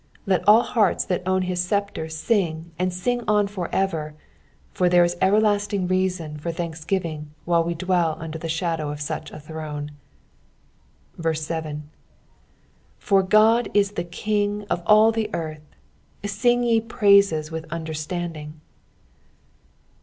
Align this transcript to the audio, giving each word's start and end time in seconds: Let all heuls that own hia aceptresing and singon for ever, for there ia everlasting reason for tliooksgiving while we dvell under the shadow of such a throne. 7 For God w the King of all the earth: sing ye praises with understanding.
Let 0.25 0.41
all 0.49 0.63
heuls 0.63 1.05
that 1.09 1.21
own 1.27 1.43
hia 1.43 1.53
aceptresing 1.53 2.71
and 2.79 2.89
singon 2.91 3.47
for 3.47 3.69
ever, 3.71 4.15
for 4.71 4.89
there 4.89 5.05
ia 5.05 5.11
everlasting 5.21 5.87
reason 5.87 6.37
for 6.39 6.51
tliooksgiving 6.51 7.25
while 7.45 7.63
we 7.63 7.75
dvell 7.75 8.19
under 8.19 8.39
the 8.39 8.49
shadow 8.49 8.89
of 8.89 8.99
such 8.99 9.29
a 9.29 9.39
throne. 9.39 9.91
7 11.31 11.91
For 12.97 13.21
God 13.21 13.65
w 13.65 13.83
the 13.83 14.03
King 14.03 14.65
of 14.71 14.81
all 14.87 15.11
the 15.11 15.29
earth: 15.35 15.61
sing 16.25 16.63
ye 16.63 16.81
praises 16.81 17.51
with 17.51 17.71
understanding. 17.71 18.59